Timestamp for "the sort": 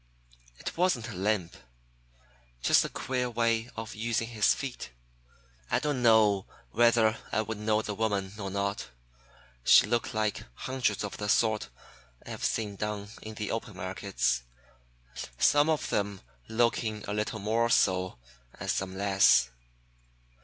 11.17-11.69